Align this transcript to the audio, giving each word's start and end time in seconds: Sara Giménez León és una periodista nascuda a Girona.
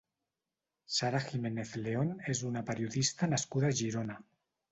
Sara 0.99 1.19
Giménez 1.25 1.73
León 1.83 2.09
és 2.35 2.41
una 2.49 2.65
periodista 2.71 3.31
nascuda 3.35 3.71
a 3.75 3.79
Girona. 3.83 4.19